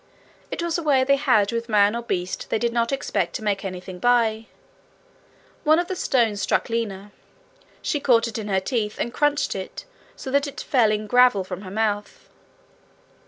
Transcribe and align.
It 0.49 0.63
was 0.63 0.79
a 0.79 0.81
way 0.81 1.03
they 1.03 1.15
had 1.17 1.51
with 1.51 1.69
man 1.69 1.95
or 1.95 2.01
beast 2.01 2.49
they 2.49 2.57
did 2.57 2.73
not 2.73 2.91
expect 2.91 3.35
to 3.35 3.43
make 3.43 3.63
anything 3.63 3.99
by. 3.99 4.47
One 5.63 5.77
of 5.77 5.87
the 5.89 5.95
stones 5.95 6.41
struck 6.41 6.69
Lina; 6.69 7.11
she 7.83 7.99
caught 7.99 8.27
it 8.27 8.39
in 8.39 8.47
her 8.47 8.59
teeth 8.59 8.97
and 8.99 9.13
crunched 9.13 9.53
it 9.53 9.85
so 10.15 10.31
that 10.31 10.47
it 10.47 10.59
fell 10.59 10.91
in 10.91 11.05
gravel 11.05 11.43
from 11.43 11.61
her 11.61 11.69
mouth. 11.69 12.29